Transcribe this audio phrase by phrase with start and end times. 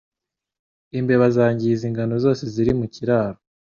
[0.99, 3.39] Imbeba zangiza ingano zose ziri mu kiraro